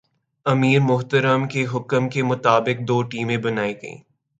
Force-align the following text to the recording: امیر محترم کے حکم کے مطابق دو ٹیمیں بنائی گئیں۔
امیر 0.45 0.79
محترم 0.81 1.47
کے 1.47 1.65
حکم 1.73 2.09
کے 2.09 2.23
مطابق 2.23 2.87
دو 2.87 3.01
ٹیمیں 3.03 3.37
بنائی 3.37 3.73
گئیں۔ 3.81 3.97